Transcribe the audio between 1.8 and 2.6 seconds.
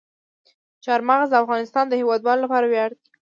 د هیوادوالو